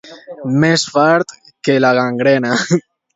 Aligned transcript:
Més 0.61 0.85
fart 0.95 1.35
que 1.67 1.75
la 1.85 1.91
gangrena. 1.99 2.55